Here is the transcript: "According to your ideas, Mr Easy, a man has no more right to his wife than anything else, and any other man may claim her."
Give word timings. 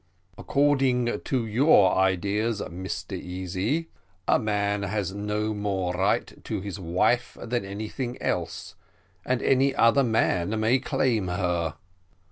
"According 0.35 1.19
to 1.25 1.45
your 1.45 1.93
ideas, 1.95 2.59
Mr 2.59 3.11
Easy, 3.13 3.89
a 4.27 4.39
man 4.39 4.81
has 4.81 5.13
no 5.13 5.53
more 5.53 5.93
right 5.93 6.43
to 6.43 6.59
his 6.59 6.79
wife 6.79 7.37
than 7.39 7.63
anything 7.63 8.19
else, 8.19 8.73
and 9.23 9.43
any 9.43 9.75
other 9.75 10.03
man 10.03 10.59
may 10.59 10.79
claim 10.79 11.27
her." 11.27 11.75